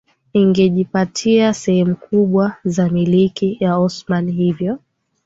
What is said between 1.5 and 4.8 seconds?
sehemu kubwa za Milki ya Osmani hivyo